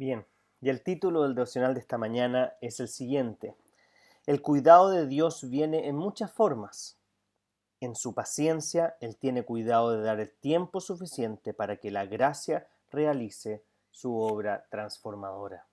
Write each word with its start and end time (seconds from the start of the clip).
Bien, 0.00 0.26
y 0.62 0.70
el 0.70 0.82
título 0.82 1.24
del 1.24 1.34
devocional 1.34 1.74
de 1.74 1.80
esta 1.80 1.98
mañana 1.98 2.54
es 2.62 2.80
el 2.80 2.88
siguiente. 2.88 3.54
El 4.24 4.40
cuidado 4.40 4.88
de 4.88 5.06
Dios 5.06 5.50
viene 5.50 5.88
en 5.88 5.96
muchas 5.96 6.32
formas. 6.32 6.96
En 7.80 7.94
su 7.94 8.14
paciencia, 8.14 8.96
Él 9.00 9.18
tiene 9.18 9.44
cuidado 9.44 9.90
de 9.90 10.00
dar 10.00 10.18
el 10.18 10.32
tiempo 10.32 10.80
suficiente 10.80 11.52
para 11.52 11.76
que 11.76 11.90
la 11.90 12.06
gracia 12.06 12.66
realice 12.90 13.62
su 13.90 14.16
obra 14.16 14.66
transformadora. 14.70 15.66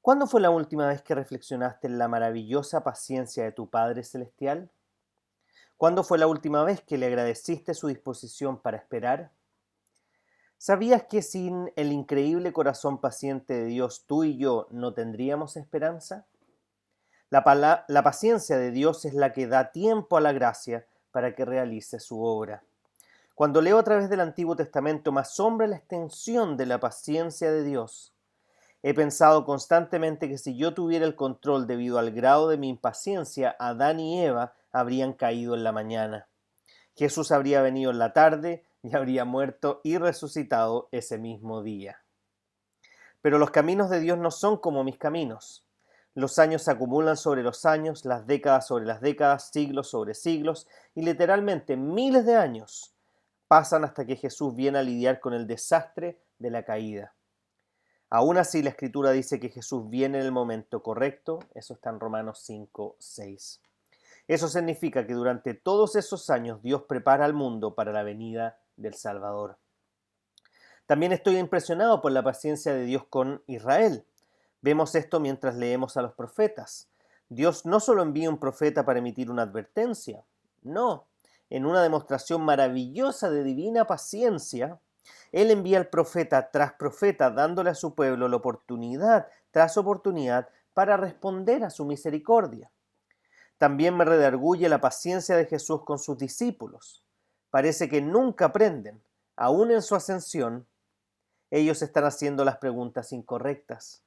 ¿Cuándo 0.00 0.28
fue 0.28 0.40
la 0.40 0.50
última 0.50 0.86
vez 0.86 1.02
que 1.02 1.16
reflexionaste 1.16 1.88
en 1.88 1.98
la 1.98 2.06
maravillosa 2.06 2.84
paciencia 2.84 3.42
de 3.42 3.50
tu 3.50 3.68
Padre 3.68 4.04
Celestial? 4.04 4.70
¿Cuándo 5.76 6.04
fue 6.04 6.18
la 6.18 6.28
última 6.28 6.62
vez 6.62 6.82
que 6.82 6.98
le 6.98 7.06
agradeciste 7.06 7.74
su 7.74 7.88
disposición 7.88 8.62
para 8.62 8.76
esperar? 8.76 9.32
¿Sabías 10.58 11.04
que 11.04 11.22
sin 11.22 11.72
el 11.76 11.92
increíble 11.92 12.52
corazón 12.52 13.00
paciente 13.00 13.54
de 13.54 13.66
Dios 13.66 14.06
tú 14.08 14.24
y 14.24 14.36
yo 14.36 14.66
no 14.72 14.92
tendríamos 14.92 15.56
esperanza? 15.56 16.26
La, 17.30 17.44
paciencia 18.02 18.58
de 18.58 18.72
Dios 18.72 19.04
es 19.04 19.14
la 19.14 19.32
que 19.32 19.46
da 19.46 19.70
tiempo 19.70 20.16
a 20.16 20.20
la 20.20 20.32
gracia 20.32 20.84
para 21.12 21.36
que 21.36 21.44
realice 21.44 22.00
su 22.00 22.24
obra. 22.24 22.64
Cuando 23.36 23.60
leo 23.60 23.78
a 23.78 23.84
través 23.84 24.10
del 24.10 24.18
Antiguo 24.18 24.56
Testamento 24.56 25.12
me 25.12 25.20
asombra 25.20 25.68
la 25.68 25.76
extensión 25.76 26.56
de 26.56 26.66
la 26.66 26.80
paciencia 26.80 27.52
de 27.52 27.62
Dios. 27.62 28.12
He 28.82 28.94
pensado 28.94 29.44
constantemente 29.44 30.28
que 30.28 30.38
si 30.38 30.56
yo 30.56 30.74
tuviera 30.74 31.06
el 31.06 31.14
control 31.14 31.68
debido 31.68 32.00
al 32.00 32.10
grado 32.10 32.48
de 32.48 32.56
mi 32.56 32.68
impaciencia, 32.68 33.54
Adán 33.60 34.00
y 34.00 34.24
Eva 34.24 34.54
habrían 34.72 35.12
caído 35.12 35.54
en 35.54 35.62
la 35.62 35.70
mañana. 35.70 36.26
Jesús 36.96 37.30
habría 37.30 37.62
venido 37.62 37.92
en 37.92 38.00
la 38.00 38.12
tarde, 38.12 38.64
y 38.90 38.96
habría 38.96 39.24
muerto 39.24 39.80
y 39.84 39.98
resucitado 39.98 40.88
ese 40.92 41.18
mismo 41.18 41.62
día. 41.62 42.02
Pero 43.20 43.38
los 43.38 43.50
caminos 43.50 43.90
de 43.90 44.00
Dios 44.00 44.18
no 44.18 44.30
son 44.30 44.58
como 44.58 44.84
mis 44.84 44.98
caminos. 44.98 45.66
Los 46.14 46.38
años 46.38 46.62
se 46.62 46.70
acumulan 46.70 47.16
sobre 47.16 47.42
los 47.42 47.64
años, 47.64 48.04
las 48.04 48.26
décadas 48.26 48.66
sobre 48.66 48.86
las 48.86 49.00
décadas, 49.00 49.50
siglos 49.50 49.88
sobre 49.88 50.14
siglos, 50.14 50.66
y 50.94 51.02
literalmente 51.02 51.76
miles 51.76 52.24
de 52.26 52.36
años 52.36 52.94
pasan 53.46 53.84
hasta 53.84 54.04
que 54.04 54.16
Jesús 54.16 54.54
viene 54.54 54.78
a 54.78 54.82
lidiar 54.82 55.20
con 55.20 55.32
el 55.32 55.46
desastre 55.46 56.20
de 56.38 56.50
la 56.50 56.64
caída. 56.64 57.14
Aún 58.10 58.38
así, 58.38 58.62
la 58.62 58.70
Escritura 58.70 59.10
dice 59.10 59.38
que 59.38 59.50
Jesús 59.50 59.88
viene 59.88 60.18
en 60.18 60.24
el 60.24 60.32
momento 60.32 60.82
correcto, 60.82 61.40
eso 61.54 61.74
está 61.74 61.90
en 61.90 62.00
Romanos 62.00 62.40
5, 62.42 62.96
6. 62.98 63.60
Eso 64.28 64.48
significa 64.48 65.06
que 65.06 65.14
durante 65.14 65.54
todos 65.54 65.96
esos 65.96 66.28
años 66.30 66.62
Dios 66.62 66.82
prepara 66.82 67.24
al 67.24 67.34
mundo 67.34 67.74
para 67.74 67.92
la 67.92 68.02
venida 68.02 68.58
del 68.78 68.94
Salvador. 68.94 69.58
También 70.86 71.12
estoy 71.12 71.36
impresionado 71.36 72.00
por 72.00 72.12
la 72.12 72.22
paciencia 72.22 72.72
de 72.72 72.84
Dios 72.84 73.04
con 73.10 73.42
Israel. 73.46 74.06
Vemos 74.62 74.94
esto 74.94 75.20
mientras 75.20 75.54
leemos 75.54 75.98
a 75.98 76.02
los 76.02 76.14
profetas. 76.14 76.88
Dios 77.28 77.66
no 77.66 77.78
solo 77.78 78.02
envía 78.02 78.30
un 78.30 78.38
profeta 78.38 78.86
para 78.86 79.00
emitir 79.00 79.30
una 79.30 79.42
advertencia, 79.42 80.24
no, 80.62 81.06
en 81.50 81.66
una 81.66 81.82
demostración 81.82 82.40
maravillosa 82.42 83.28
de 83.28 83.44
divina 83.44 83.86
paciencia, 83.86 84.78
Él 85.30 85.50
envía 85.50 85.76
al 85.76 85.88
profeta 85.88 86.50
tras 86.50 86.72
profeta, 86.72 87.30
dándole 87.30 87.70
a 87.70 87.74
su 87.74 87.94
pueblo 87.94 88.28
la 88.28 88.36
oportunidad 88.36 89.28
tras 89.50 89.76
oportunidad 89.76 90.48
para 90.72 90.96
responder 90.96 91.64
a 91.64 91.70
su 91.70 91.84
misericordia. 91.84 92.70
También 93.58 93.96
me 93.96 94.04
redarguye 94.04 94.68
la 94.68 94.80
paciencia 94.80 95.36
de 95.36 95.46
Jesús 95.46 95.84
con 95.84 95.98
sus 95.98 96.16
discípulos 96.16 97.04
parece 97.50 97.88
que 97.88 98.00
nunca 98.00 98.46
aprenden. 98.46 99.02
Aún 99.36 99.70
en 99.70 99.82
su 99.82 99.94
ascensión, 99.94 100.66
ellos 101.50 101.82
están 101.82 102.04
haciendo 102.04 102.44
las 102.44 102.58
preguntas 102.58 103.12
incorrectas. 103.12 104.02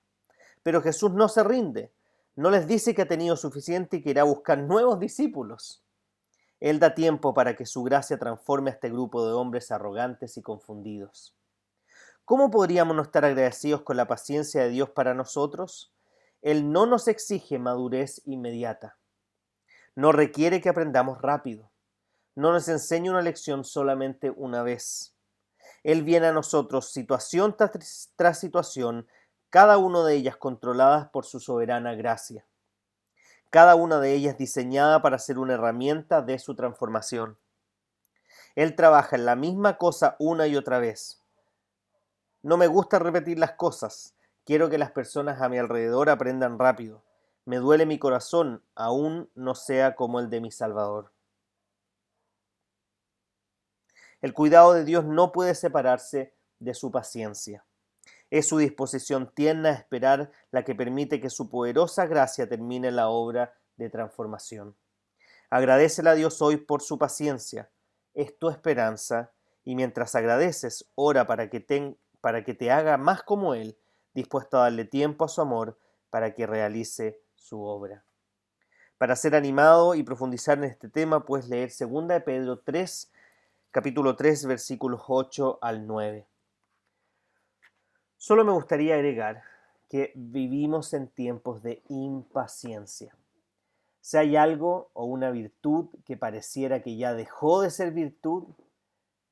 Pero 0.63 0.81
Jesús 0.81 1.11
no 1.13 1.27
se 1.27 1.43
rinde, 1.43 1.91
no 2.35 2.51
les 2.51 2.67
dice 2.67 2.93
que 2.93 3.03
ha 3.03 3.07
tenido 3.07 3.35
suficiente 3.35 3.97
y 3.97 4.01
que 4.03 4.11
irá 4.11 4.21
a 4.21 4.25
buscar 4.25 4.57
nuevos 4.59 4.99
discípulos. 4.99 5.83
Él 6.59 6.79
da 6.79 6.93
tiempo 6.93 7.33
para 7.33 7.55
que 7.55 7.65
su 7.65 7.81
gracia 7.83 8.19
transforme 8.19 8.69
a 8.69 8.73
este 8.73 8.89
grupo 8.89 9.25
de 9.25 9.33
hombres 9.33 9.71
arrogantes 9.71 10.37
y 10.37 10.41
confundidos. 10.41 11.35
¿Cómo 12.23 12.51
podríamos 12.51 12.95
no 12.95 13.01
estar 13.01 13.25
agradecidos 13.25 13.81
con 13.81 13.97
la 13.97 14.07
paciencia 14.07 14.61
de 14.61 14.69
Dios 14.69 14.91
para 14.91 15.15
nosotros? 15.15 15.91
Él 16.41 16.71
no 16.71 16.85
nos 16.85 17.07
exige 17.07 17.57
madurez 17.57 18.21
inmediata. 18.25 18.97
No 19.95 20.11
requiere 20.11 20.61
que 20.61 20.69
aprendamos 20.69 21.21
rápido 21.21 21.70
no 22.35 22.53
nos 22.53 22.67
enseña 22.67 23.11
una 23.11 23.21
lección 23.21 23.63
solamente 23.63 24.29
una 24.29 24.63
vez. 24.63 25.13
Él 25.83 26.03
viene 26.03 26.27
a 26.27 26.33
nosotros 26.33 26.91
situación 26.91 27.55
tras, 27.57 28.39
situación, 28.39 29.07
cada 29.49 29.77
una 29.77 30.03
de 30.03 30.15
ellas 30.15 30.37
controladas 30.37 31.09
por 31.09 31.25
su 31.25 31.39
soberana 31.39 31.95
gracia. 31.95 32.45
Cada 33.49 33.75
una 33.75 33.99
de 33.99 34.13
ellas 34.13 34.37
diseñada 34.37 35.01
para 35.01 35.19
ser 35.19 35.39
una 35.39 35.55
herramienta 35.55 36.21
de 36.21 36.39
su 36.39 36.55
transformación. 36.55 37.37
Él 38.55 38.75
trabaja 38.75 39.15
en 39.15 39.25
la 39.25 39.35
misma 39.35 39.77
cosa 39.77 40.15
una 40.19 40.47
y 40.47 40.55
otra 40.55 40.79
vez. 40.79 41.21
No 42.43 42.57
me 42.57 42.67
gusta 42.67 42.99
repetir 42.99 43.39
las 43.39 43.53
cosas. 43.53 44.15
Quiero 44.45 44.69
que 44.69 44.77
las 44.77 44.91
personas 44.91 45.41
a 45.41 45.49
mi 45.49 45.57
alrededor 45.57 46.09
aprendan 46.09 46.59
rápido. 46.59 47.03
Me 47.43 47.57
duele 47.57 47.85
mi 47.85 47.99
corazón, 47.99 48.63
aún 48.75 49.29
no 49.35 49.55
sea 49.55 49.95
como 49.95 50.19
el 50.19 50.29
de 50.29 50.41
mi 50.41 50.51
Salvador. 50.51 51.11
El 54.21 54.33
cuidado 54.33 54.73
de 54.73 54.85
Dios 54.85 55.05
no 55.05 55.31
puede 55.31 55.55
separarse 55.55 56.33
de 56.59 56.73
su 56.73 56.91
paciencia. 56.91 57.65
Es 58.29 58.47
su 58.47 58.59
disposición 58.59 59.31
tierna 59.33 59.69
a 59.69 59.73
esperar 59.73 60.31
la 60.51 60.63
que 60.63 60.75
permite 60.75 61.19
que 61.19 61.29
su 61.29 61.49
poderosa 61.49 62.05
gracia 62.05 62.47
termine 62.47 62.91
la 62.91 63.09
obra 63.09 63.53
de 63.77 63.89
transformación. 63.89 64.75
Agradecele 65.49 66.09
a 66.11 66.15
Dios 66.15 66.41
hoy 66.41 66.57
por 66.57 66.81
su 66.81 66.97
paciencia. 66.97 67.69
Es 68.13 68.37
tu 68.37 68.49
esperanza 68.49 69.31
y 69.63 69.75
mientras 69.75 70.15
agradeces, 70.15 70.89
ora 70.95 71.27
para 71.27 71.49
que, 71.49 71.59
te, 71.59 71.97
para 72.21 72.43
que 72.43 72.53
te 72.53 72.71
haga 72.71 72.97
más 72.97 73.23
como 73.23 73.53
Él, 73.53 73.77
dispuesto 74.13 74.57
a 74.57 74.63
darle 74.63 74.85
tiempo 74.85 75.25
a 75.25 75.29
su 75.29 75.41
amor 75.41 75.77
para 76.09 76.33
que 76.33 76.47
realice 76.47 77.21
su 77.35 77.63
obra. 77.63 78.05
Para 78.97 79.15
ser 79.15 79.35
animado 79.35 79.95
y 79.95 80.03
profundizar 80.03 80.59
en 80.59 80.65
este 80.65 80.87
tema, 80.87 81.25
puedes 81.25 81.49
leer 81.49 81.71
2 81.77 82.07
de 82.07 82.21
Pedro 82.21 82.59
3, 82.59 83.11
capítulo 83.71 84.17
3, 84.17 84.47
versículos 84.47 85.03
8 85.07 85.59
al 85.61 85.87
9. 85.87 86.27
Solo 88.17 88.43
me 88.43 88.51
gustaría 88.51 88.95
agregar 88.95 89.43
que 89.89 90.11
vivimos 90.13 90.93
en 90.93 91.07
tiempos 91.07 91.63
de 91.63 91.81
impaciencia. 91.87 93.15
Si 94.01 94.17
hay 94.17 94.35
algo 94.35 94.89
o 94.91 95.05
una 95.05 95.31
virtud 95.31 95.87
que 96.05 96.17
pareciera 96.17 96.81
que 96.81 96.97
ya 96.97 97.13
dejó 97.13 97.61
de 97.61 97.71
ser 97.71 97.91
virtud, 97.91 98.43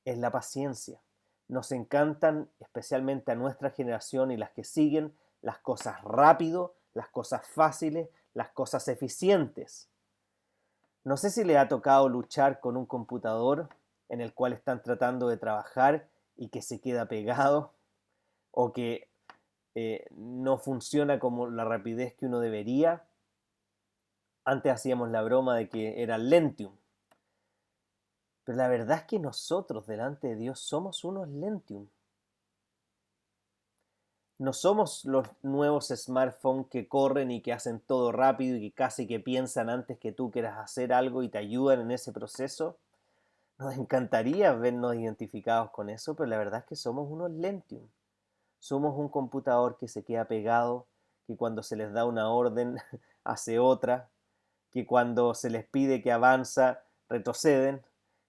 es 0.06 0.18
la 0.18 0.32
paciencia. 0.32 1.02
Nos 1.50 1.74
encantan, 1.74 2.50
especialmente 2.62 3.34
a 3.34 3.36
nuestra 3.36 3.72
generación 3.72 4.32
y 4.32 4.38
las 4.38 4.52
que 4.52 4.64
siguen, 4.64 5.14
las 5.42 5.60
cosas 5.60 6.02
rápido, 6.02 6.76
las 6.94 7.10
cosas 7.10 7.46
fáciles, 7.46 8.08
las 8.34 8.50
cosas 8.52 8.88
eficientes. 8.88 9.90
No 11.04 11.18
sé 11.18 11.30
si 11.30 11.44
le 11.44 11.58
ha 11.58 11.68
tocado 11.68 12.08
luchar 12.08 12.62
con 12.62 12.78
un 12.78 12.86
computador 12.86 13.70
en 14.10 14.22
el 14.22 14.34
cual 14.34 14.54
están 14.54 14.82
tratando 14.82 15.30
de 15.30 15.38
trabajar 15.38 16.10
y 16.36 16.50
que 16.50 16.62
se 16.62 16.82
queda 16.82 17.08
pegado 17.08 17.74
o 18.52 18.74
que 18.74 19.08
eh, 19.76 20.08
no 20.12 20.58
funciona 20.58 21.20
como 21.20 21.48
la 21.48 21.64
rapidez 21.64 22.16
que 22.16 22.26
uno 22.26 22.40
debería. 22.40 23.06
Antes 24.44 24.74
hacíamos 24.74 25.10
la 25.10 25.22
broma 25.22 25.56
de 25.56 25.70
que 25.70 26.02
era 26.02 26.18
lentium. 26.18 26.76
Pero 28.44 28.58
la 28.58 28.68
verdad 28.68 28.98
es 28.98 29.04
que 29.04 29.20
nosotros 29.20 29.86
delante 29.86 30.30
de 30.30 30.36
Dios 30.36 30.60
somos 30.60 31.04
unos 31.04 31.30
lentium. 31.30 31.88
No 34.40 34.54
somos 34.54 35.04
los 35.04 35.28
nuevos 35.44 35.90
smartphones 35.90 36.68
que 36.68 36.88
corren 36.88 37.30
y 37.30 37.42
que 37.42 37.52
hacen 37.52 37.82
todo 37.82 38.12
rápido 38.12 38.56
y 38.56 38.70
que 38.70 38.72
casi 38.72 39.06
que 39.06 39.20
piensan 39.20 39.70
antes 39.70 40.00
que 40.00 40.14
tú 40.14 40.32
quieras 40.32 40.58
hacer 40.58 40.94
algo 40.94 41.24
y 41.24 41.30
te 41.30 41.38
ayudan 41.38 41.82
en 41.82 41.92
ese 41.92 42.14
proceso. 42.14 42.78
Nos 43.60 43.78
encantaría 43.78 44.54
vernos 44.54 44.96
identificados 44.96 45.72
con 45.72 45.90
eso, 45.90 46.16
pero 46.16 46.30
la 46.30 46.38
verdad 46.38 46.62
es 46.62 46.66
que 46.66 46.76
somos 46.78 47.12
unos 47.12 47.30
Lentium. 47.30 47.86
Somos 48.58 48.98
un 48.98 49.10
computador 49.10 49.78
que 49.78 49.90
se 49.90 50.04
queda 50.04 50.26
pegado, 50.26 50.88
que 51.28 51.36
cuando 51.36 51.62
se 51.62 51.76
les 51.76 51.92
da 51.92 52.06
una 52.06 52.30
orden 52.30 52.78
hace 53.26 53.60
otra, 53.60 54.10
que 54.72 54.86
cuando 54.86 55.34
se 55.34 55.50
les 55.50 55.66
pide 55.66 56.02
que 56.02 56.14
avanza 56.14 56.84
retroceden, 57.10 57.82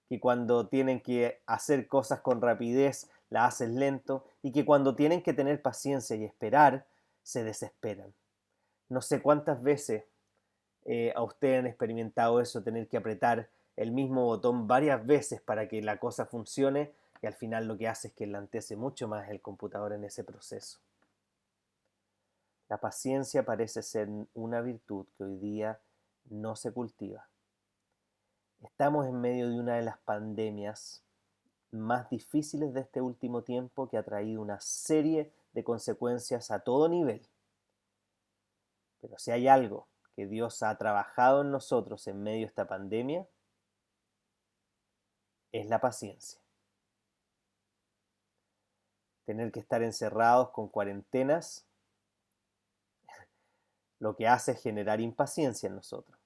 que 0.09 0.19
cuando 0.19 0.67
tienen 0.67 0.99
que 0.99 1.41
hacer 1.45 1.87
cosas 1.87 2.19
con 2.19 2.41
rapidez 2.41 3.09
la 3.29 3.45
hacen 3.45 3.79
lento 3.79 4.25
y 4.41 4.51
que 4.51 4.65
cuando 4.65 4.95
tienen 4.95 5.23
que 5.23 5.33
tener 5.33 5.61
paciencia 5.61 6.17
y 6.17 6.25
esperar 6.25 6.85
se 7.23 7.45
desesperan. 7.45 8.13
No 8.89 9.01
sé 9.01 9.21
cuántas 9.21 9.63
veces 9.63 10.03
eh, 10.83 11.13
a 11.15 11.23
ustedes 11.23 11.59
han 11.59 11.67
experimentado 11.67 12.41
eso, 12.41 12.61
tener 12.61 12.89
que 12.89 12.97
apretar 12.97 13.47
el 13.81 13.91
mismo 13.91 14.25
botón 14.25 14.67
varias 14.67 15.03
veces 15.07 15.41
para 15.41 15.67
que 15.67 15.81
la 15.81 15.97
cosa 15.97 16.27
funcione 16.27 16.93
y 17.19 17.25
al 17.25 17.33
final 17.33 17.67
lo 17.67 17.79
que 17.79 17.87
hace 17.87 18.09
es 18.09 18.13
que 18.13 18.27
lantece 18.27 18.75
mucho 18.75 19.07
más 19.07 19.27
el 19.29 19.41
computador 19.41 19.93
en 19.93 20.03
ese 20.03 20.23
proceso. 20.23 20.79
La 22.69 22.77
paciencia 22.77 23.43
parece 23.43 23.81
ser 23.81 24.07
una 24.35 24.61
virtud 24.61 25.07
que 25.17 25.23
hoy 25.23 25.35
día 25.37 25.79
no 26.29 26.55
se 26.55 26.71
cultiva. 26.71 27.27
Estamos 28.61 29.07
en 29.07 29.19
medio 29.19 29.49
de 29.49 29.59
una 29.59 29.77
de 29.77 29.81
las 29.81 29.97
pandemias 29.97 31.03
más 31.71 32.07
difíciles 32.11 32.75
de 32.75 32.81
este 32.81 33.01
último 33.01 33.41
tiempo 33.41 33.89
que 33.89 33.97
ha 33.97 34.03
traído 34.03 34.43
una 34.43 34.59
serie 34.59 35.33
de 35.53 35.63
consecuencias 35.63 36.51
a 36.51 36.59
todo 36.59 36.87
nivel. 36.87 37.27
Pero 39.01 39.17
si 39.17 39.31
hay 39.31 39.47
algo 39.47 39.87
que 40.15 40.27
Dios 40.27 40.61
ha 40.61 40.77
trabajado 40.77 41.41
en 41.41 41.49
nosotros 41.49 42.05
en 42.05 42.21
medio 42.21 42.41
de 42.41 42.45
esta 42.45 42.67
pandemia, 42.67 43.25
es 45.51 45.67
la 45.67 45.79
paciencia. 45.79 46.39
Tener 49.25 49.51
que 49.51 49.59
estar 49.59 49.83
encerrados 49.83 50.49
con 50.49 50.67
cuarentenas, 50.67 51.65
lo 53.99 54.15
que 54.15 54.27
hace 54.27 54.53
es 54.53 54.61
generar 54.61 54.99
impaciencia 54.99 55.67
en 55.67 55.75
nosotros. 55.75 56.17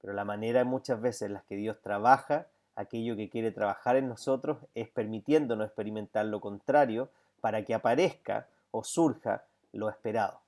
Pero 0.00 0.12
la 0.12 0.24
manera 0.24 0.64
muchas 0.64 1.00
veces 1.00 1.22
en 1.22 1.34
la 1.34 1.42
que 1.42 1.56
Dios 1.56 1.80
trabaja, 1.80 2.48
aquello 2.74 3.16
que 3.16 3.30
quiere 3.30 3.52
trabajar 3.52 3.96
en 3.96 4.08
nosotros, 4.08 4.58
es 4.74 4.88
permitiéndonos 4.88 5.66
experimentar 5.66 6.26
lo 6.26 6.40
contrario 6.40 7.10
para 7.40 7.64
que 7.64 7.74
aparezca 7.74 8.48
o 8.70 8.82
surja 8.82 9.44
lo 9.72 9.88
esperado. 9.88 10.40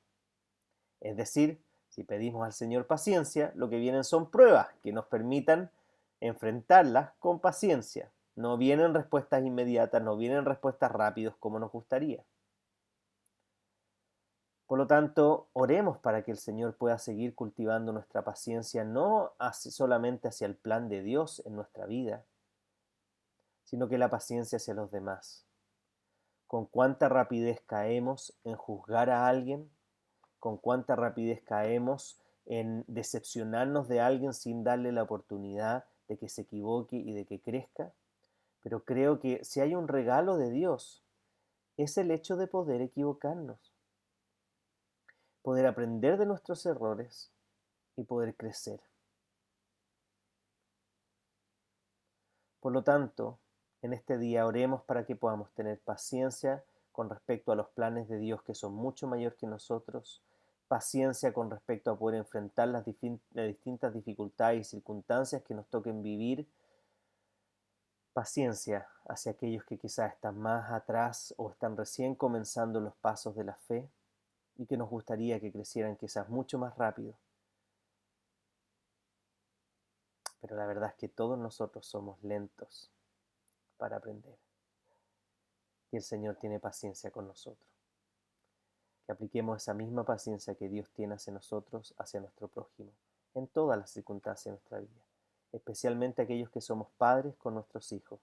Es 1.00 1.16
decir, 1.16 1.60
si 1.88 2.04
pedimos 2.04 2.44
al 2.44 2.52
Señor 2.52 2.86
paciencia, 2.86 3.52
lo 3.54 3.68
que 3.68 3.78
vienen 3.78 4.04
son 4.04 4.30
pruebas 4.30 4.68
que 4.82 4.92
nos 4.92 5.06
permitan 5.06 5.70
enfrentarlas 6.20 7.12
con 7.18 7.40
paciencia. 7.40 8.10
No 8.36 8.56
vienen 8.56 8.94
respuestas 8.94 9.44
inmediatas, 9.44 10.02
no 10.02 10.16
vienen 10.16 10.44
respuestas 10.44 10.92
rápidas 10.92 11.34
como 11.38 11.58
nos 11.58 11.72
gustaría. 11.72 12.24
Por 14.68 14.78
lo 14.78 14.86
tanto, 14.86 15.48
oremos 15.54 15.98
para 15.98 16.22
que 16.22 16.30
el 16.30 16.36
Señor 16.36 16.76
pueda 16.76 16.98
seguir 16.98 17.34
cultivando 17.34 17.90
nuestra 17.90 18.22
paciencia, 18.22 18.84
no 18.84 19.32
solamente 19.50 20.28
hacia 20.28 20.46
el 20.46 20.56
plan 20.56 20.90
de 20.90 21.02
Dios 21.02 21.42
en 21.46 21.56
nuestra 21.56 21.86
vida, 21.86 22.22
sino 23.64 23.88
que 23.88 23.96
la 23.96 24.10
paciencia 24.10 24.56
hacia 24.56 24.74
los 24.74 24.90
demás. 24.90 25.46
Con 26.46 26.66
cuánta 26.66 27.08
rapidez 27.08 27.62
caemos 27.66 28.34
en 28.44 28.56
juzgar 28.56 29.08
a 29.08 29.26
alguien, 29.26 29.70
con 30.38 30.58
cuánta 30.58 30.96
rapidez 30.96 31.42
caemos 31.42 32.20
en 32.44 32.84
decepcionarnos 32.86 33.88
de 33.88 34.00
alguien 34.00 34.34
sin 34.34 34.64
darle 34.64 34.92
la 34.92 35.02
oportunidad 35.02 35.86
de 36.08 36.18
que 36.18 36.28
se 36.28 36.42
equivoque 36.42 36.96
y 36.96 37.12
de 37.12 37.26
que 37.26 37.40
crezca, 37.40 37.92
pero 38.62 38.84
creo 38.84 39.20
que 39.20 39.44
si 39.44 39.60
hay 39.60 39.74
un 39.74 39.88
regalo 39.88 40.36
de 40.36 40.50
Dios, 40.50 41.04
es 41.76 41.96
el 41.96 42.10
hecho 42.10 42.36
de 42.36 42.48
poder 42.48 42.80
equivocarnos, 42.80 43.72
poder 45.42 45.66
aprender 45.66 46.18
de 46.18 46.26
nuestros 46.26 46.66
errores 46.66 47.30
y 47.96 48.04
poder 48.04 48.34
crecer. 48.36 48.80
Por 52.60 52.72
lo 52.72 52.82
tanto, 52.82 53.38
en 53.82 53.92
este 53.92 54.18
día 54.18 54.44
oremos 54.44 54.82
para 54.82 55.06
que 55.06 55.14
podamos 55.14 55.52
tener 55.52 55.78
paciencia 55.80 56.64
con 56.90 57.08
respecto 57.08 57.52
a 57.52 57.56
los 57.56 57.68
planes 57.68 58.08
de 58.08 58.18
Dios 58.18 58.42
que 58.42 58.54
son 58.54 58.74
mucho 58.74 59.06
mayor 59.06 59.36
que 59.36 59.46
nosotros, 59.46 60.20
paciencia 60.68 61.32
con 61.32 61.50
respecto 61.50 61.90
a 61.90 61.98
poder 61.98 62.18
enfrentar 62.18 62.68
las, 62.68 62.84
distintas 62.84 63.94
dificultades 63.94 64.60
y 64.60 64.70
circunstancias 64.70 65.42
que 65.42 65.54
nos 65.54 65.66
toquen 65.68 66.02
vivir, 66.02 66.46
paciencia 68.12 68.86
hacia 69.06 69.32
aquellos 69.32 69.64
que 69.64 69.78
quizás 69.78 70.12
están 70.12 70.38
más 70.38 70.70
atrás 70.70 71.34
o 71.38 71.50
están 71.50 71.76
recién 71.76 72.14
comenzando 72.14 72.80
los 72.80 72.94
pasos 72.96 73.34
de 73.34 73.44
la 73.44 73.54
fe 73.54 73.88
y 74.56 74.66
que 74.66 74.76
nos 74.76 74.90
gustaría 74.90 75.40
que 75.40 75.52
crecieran 75.52 75.96
quizás 75.96 76.28
mucho 76.28 76.58
más 76.58 76.76
rápido. 76.76 77.14
Pero 80.40 80.56
la 80.56 80.66
verdad 80.66 80.90
es 80.90 80.94
que 80.96 81.08
todos 81.08 81.38
nosotros 81.38 81.86
somos 81.86 82.22
lentos 82.22 82.90
para 83.76 83.96
aprender. 83.96 84.36
Y 85.90 85.96
el 85.96 86.02
Señor 86.02 86.36
tiene 86.36 86.60
paciencia 86.60 87.10
con 87.10 87.26
nosotros 87.26 87.77
que 89.08 89.12
apliquemos 89.12 89.62
esa 89.62 89.72
misma 89.72 90.04
paciencia 90.04 90.54
que 90.54 90.68
Dios 90.68 90.90
tiene 90.90 91.14
hacia 91.14 91.32
nosotros, 91.32 91.94
hacia 91.96 92.20
nuestro 92.20 92.46
prójimo, 92.46 92.90
en 93.34 93.46
todas 93.46 93.78
las 93.78 93.88
circunstancias 93.88 94.44
de 94.44 94.50
nuestra 94.50 94.80
vida, 94.80 95.00
especialmente 95.50 96.20
aquellos 96.20 96.50
que 96.50 96.60
somos 96.60 96.88
padres 96.98 97.34
con 97.36 97.54
nuestros 97.54 97.90
hijos. 97.92 98.20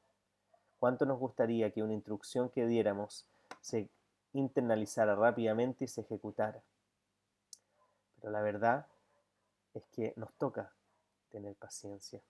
¿Cuánto 0.79 1.07
nos 1.07 1.17
gustaría 1.17 1.71
que 1.71 1.81
una 1.81 1.95
instrucción 1.95 2.49
que 2.49 2.67
diéramos 2.67 3.25
se 3.61 3.89
internalizara 4.33 5.15
rápidamente 5.15 5.85
y 5.85 5.87
se 5.87 6.01
ejecutara? 6.01 6.61
Pero 8.21 8.31
la 8.31 8.43
verdad 8.43 8.85
es 9.73 9.83
que 9.87 10.13
nos 10.17 10.31
toca 10.33 10.71
tener 11.31 11.55
paciencia. 11.55 12.21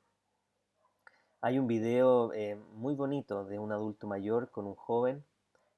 Hay 1.42 1.60
un 1.60 1.68
video 1.68 2.32
eh, 2.32 2.56
muy 2.76 2.96
bonito 2.96 3.44
de 3.44 3.60
un 3.60 3.74
adulto 3.74 4.08
mayor 4.08 4.50
con 4.50 4.66
un 4.66 4.76
joven 4.76 5.26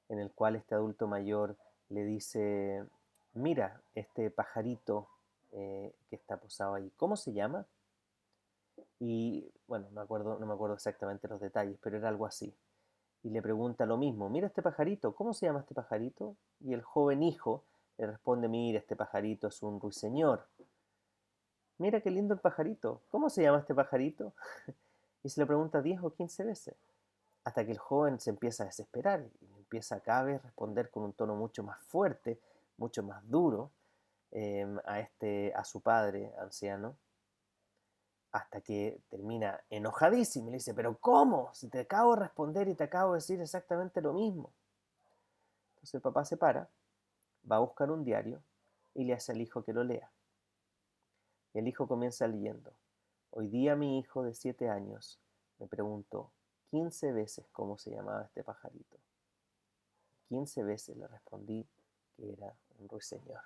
en 0.08 0.20
el 0.20 0.30
cual 0.30 0.54
este 0.54 0.76
adulto 0.76 1.08
mayor 1.08 1.56
le 1.90 2.04
dice, 2.04 2.84
mira 3.34 3.80
este 3.94 4.30
pajarito 4.30 5.08
eh, 5.52 5.94
que 6.10 6.16
está 6.16 6.36
posado 6.36 6.74
ahí, 6.74 6.90
¿cómo 6.96 7.16
se 7.16 7.32
llama? 7.32 7.66
Y 9.00 9.50
bueno, 9.66 9.88
no, 9.92 10.00
acuerdo, 10.00 10.38
no 10.38 10.46
me 10.46 10.52
acuerdo 10.52 10.74
exactamente 10.74 11.28
los 11.28 11.40
detalles, 11.40 11.78
pero 11.82 11.96
era 11.96 12.08
algo 12.08 12.26
así. 12.26 12.54
Y 13.22 13.30
le 13.30 13.42
pregunta 13.42 13.86
lo 13.86 13.96
mismo, 13.96 14.28
mira 14.28 14.46
este 14.46 14.62
pajarito, 14.62 15.14
¿cómo 15.14 15.32
se 15.32 15.46
llama 15.46 15.60
este 15.60 15.74
pajarito? 15.74 16.36
Y 16.60 16.72
el 16.72 16.82
joven 16.82 17.22
hijo 17.22 17.64
le 17.96 18.06
responde, 18.06 18.48
mira, 18.48 18.78
este 18.78 18.96
pajarito 18.96 19.48
es 19.48 19.62
un 19.62 19.80
ruiseñor. 19.80 20.46
Mira 21.78 22.00
qué 22.00 22.10
lindo 22.10 22.34
el 22.34 22.40
pajarito, 22.40 23.02
¿cómo 23.08 23.30
se 23.30 23.42
llama 23.42 23.58
este 23.58 23.74
pajarito? 23.74 24.32
y 25.22 25.28
se 25.28 25.40
le 25.40 25.46
pregunta 25.46 25.80
10 25.80 26.02
o 26.02 26.10
15 26.10 26.44
veces, 26.44 26.74
hasta 27.44 27.64
que 27.64 27.72
el 27.72 27.78
joven 27.78 28.20
se 28.20 28.30
empieza 28.30 28.64
a 28.64 28.66
desesperar 28.66 29.24
empieza 29.68 30.00
cada 30.00 30.22
vez 30.22 30.42
responder 30.42 30.90
con 30.90 31.02
un 31.02 31.12
tono 31.12 31.36
mucho 31.36 31.62
más 31.62 31.78
fuerte, 31.82 32.40
mucho 32.78 33.02
más 33.02 33.22
duro 33.28 33.70
em, 34.30 34.78
a, 34.86 35.00
este, 35.00 35.52
a 35.54 35.62
su 35.62 35.82
padre 35.82 36.32
anciano, 36.38 36.96
hasta 38.32 38.62
que 38.62 39.02
termina 39.10 39.60
enojadísimo 39.68 40.48
y 40.48 40.52
le 40.52 40.56
dice, 40.56 40.72
pero 40.72 40.96
¿cómo? 40.98 41.52
Si 41.52 41.68
te 41.68 41.80
acabo 41.80 42.14
de 42.14 42.22
responder 42.22 42.68
y 42.68 42.74
te 42.74 42.84
acabo 42.84 43.12
de 43.12 43.18
decir 43.18 43.40
exactamente 43.42 44.00
lo 44.00 44.14
mismo. 44.14 44.52
Entonces 45.74 45.94
el 45.94 46.00
papá 46.00 46.24
se 46.24 46.38
para, 46.38 46.68
va 47.50 47.56
a 47.56 47.60
buscar 47.60 47.90
un 47.90 48.04
diario 48.04 48.42
y 48.94 49.04
le 49.04 49.12
hace 49.12 49.32
al 49.32 49.40
hijo 49.40 49.62
que 49.64 49.74
lo 49.74 49.84
lea. 49.84 50.10
Y 51.52 51.58
el 51.58 51.68
hijo 51.68 51.86
comienza 51.86 52.26
leyendo. 52.26 52.72
Hoy 53.30 53.48
día 53.48 53.76
mi 53.76 53.98
hijo 53.98 54.22
de 54.22 54.32
siete 54.32 54.70
años 54.70 55.20
me 55.58 55.66
preguntó 55.66 56.30
15 56.70 57.12
veces 57.12 57.46
cómo 57.52 57.76
se 57.76 57.90
llamaba 57.90 58.24
este 58.24 58.42
pajarito. 58.42 58.98
15 60.28 60.62
veces 60.62 60.96
le 60.96 61.06
respondí 61.06 61.66
que 62.16 62.32
era 62.32 62.54
un 62.78 62.88
ruiseñor. 62.88 63.40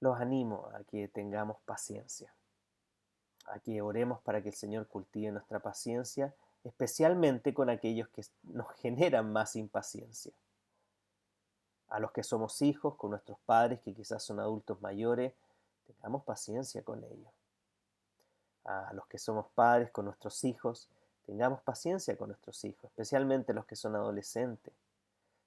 Los 0.00 0.18
animo 0.18 0.70
a 0.74 0.82
que 0.84 1.08
tengamos 1.08 1.58
paciencia, 1.66 2.32
a 3.46 3.58
que 3.58 3.82
oremos 3.82 4.20
para 4.22 4.42
que 4.42 4.48
el 4.48 4.54
Señor 4.54 4.86
cultive 4.86 5.30
nuestra 5.30 5.58
paciencia, 5.58 6.34
especialmente 6.64 7.52
con 7.52 7.68
aquellos 7.68 8.08
que 8.08 8.24
nos 8.44 8.70
generan 8.76 9.32
más 9.32 9.56
impaciencia. 9.56 10.32
A 11.88 11.98
los 11.98 12.12
que 12.12 12.22
somos 12.22 12.62
hijos, 12.62 12.94
con 12.94 13.10
nuestros 13.10 13.38
padres 13.40 13.80
que 13.80 13.92
quizás 13.92 14.22
son 14.22 14.40
adultos 14.40 14.80
mayores, 14.80 15.34
tengamos 15.86 16.24
paciencia 16.24 16.82
con 16.82 17.02
ellos. 17.04 17.32
A 18.64 18.92
los 18.94 19.06
que 19.06 19.18
somos 19.18 19.46
padres, 19.54 19.90
con 19.90 20.04
nuestros 20.04 20.44
hijos, 20.44 20.88
Tengamos 21.30 21.62
paciencia 21.62 22.16
con 22.16 22.30
nuestros 22.30 22.64
hijos, 22.64 22.90
especialmente 22.90 23.54
los 23.54 23.64
que 23.64 23.76
son 23.76 23.94
adolescentes. 23.94 24.74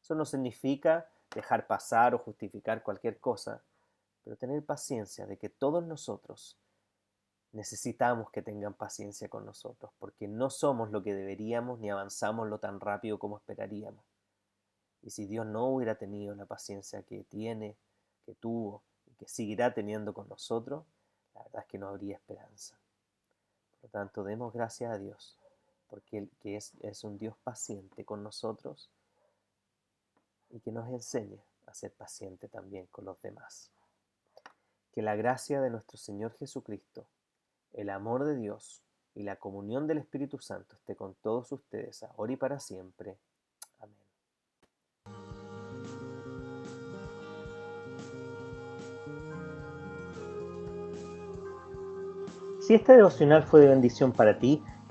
Eso 0.02 0.16
no 0.16 0.24
significa 0.24 1.10
dejar 1.36 1.68
pasar 1.68 2.16
o 2.16 2.20
justificar 2.20 2.84
cualquier 2.84 3.20
cosa, 3.20 3.62
pero 4.24 4.38
tener 4.38 4.64
paciencia 4.64 5.26
de 5.26 5.36
que 5.36 5.50
todos 5.50 5.84
nosotros 5.84 6.56
necesitamos 7.52 8.32
que 8.32 8.42
tengan 8.42 8.74
paciencia 8.74 9.28
con 9.28 9.46
nosotros, 9.46 9.92
porque 10.00 10.26
no 10.26 10.50
somos 10.50 10.90
lo 10.90 11.04
que 11.04 11.14
deberíamos 11.14 11.80
ni 11.80 11.90
avanzamos 11.90 12.48
lo 12.48 12.60
tan 12.60 12.80
rápido 12.80 13.20
como 13.20 13.36
esperaríamos. 13.36 14.06
Y 15.02 15.10
si 15.10 15.26
Dios 15.26 15.46
no 15.46 15.66
hubiera 15.66 15.96
tenido 15.96 16.34
la 16.34 16.46
paciencia 16.46 17.04
que 17.04 17.26
tiene, 17.26 17.76
que 18.26 18.36
tuvo 18.36 18.84
y 19.12 19.16
que 19.16 19.28
seguirá 19.28 19.74
teniendo 19.74 20.14
con 20.14 20.30
nosotros, 20.30 20.86
la 21.36 21.44
verdad 21.44 21.64
es 21.64 21.68
que 21.68 21.78
no 21.78 21.90
habría 21.90 22.16
esperanza. 22.16 22.78
Por 23.74 23.84
lo 23.84 23.90
tanto, 23.90 24.24
demos 24.24 24.54
gracias 24.54 24.90
a 24.90 24.98
Dios, 24.98 25.38
porque 25.94 26.18
Él 26.18 26.32
que 26.42 26.56
es, 26.56 26.72
es 26.80 27.04
un 27.04 27.20
Dios 27.20 27.36
paciente 27.44 28.04
con 28.04 28.24
nosotros 28.24 28.90
y 30.50 30.60
que 30.60 30.72
nos 30.72 30.90
enseñe 30.90 31.40
a 31.68 31.74
ser 31.76 31.92
paciente 31.92 32.48
también 32.48 32.88
con 32.88 33.06
los 33.06 33.22
demás. 33.22 33.70
Que 34.92 35.04
la 35.04 35.16
gracia 35.16 35.62
de 35.62 35.70
nuestro 35.70 36.00
Señor 36.00 36.34
Jesucristo, 36.40 37.06
el 37.74 37.92
amor 37.92 38.24
de 38.24 38.36
Dios 38.36 38.82
y 39.14 39.22
la 39.22 39.36
comunión 39.36 39.86
del 39.86 40.00
Espíritu 40.00 40.40
Santo 40.40 40.78
esté 40.78 40.96
con 40.96 41.14
todos 41.14 41.52
ustedes 41.52 42.02
ahora 42.02 42.34
y 42.34 42.38
para 42.38 42.60
siempre. 42.60 43.20
Amén. 43.78 43.96
Si 52.62 52.74
este 52.74 52.94
devocional 52.94 53.44
fue 53.44 53.60
de 53.60 53.68
bendición 53.68 54.12
para 54.12 54.40
ti, 54.40 54.64